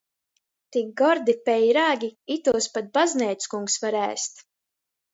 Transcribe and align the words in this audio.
Tik 0.75 0.89
gordi 1.01 1.35
peirāgi, 1.51 2.11
itūs 2.39 2.71
pat 2.79 2.91
bazneickungs 2.99 3.81
var 3.87 4.03
ēst! 4.05 4.47